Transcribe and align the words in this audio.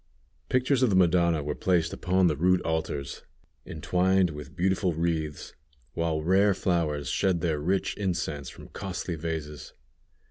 Pictures 0.49 0.81
of 0.81 0.89
the 0.89 0.95
Madonna 0.95 1.43
were 1.43 1.53
placed 1.53 1.93
upon 1.93 2.25
the 2.25 2.35
rude 2.35 2.59
altars, 2.63 3.21
entwined 3.67 4.31
with 4.31 4.55
beautiful 4.55 4.93
wreaths, 4.95 5.53
while 5.93 6.23
rare 6.23 6.55
flowers 6.55 7.07
shed 7.07 7.41
their 7.41 7.59
rich 7.59 7.95
incense 7.97 8.49
from 8.49 8.69
costly 8.69 9.13
vases. 9.15 9.73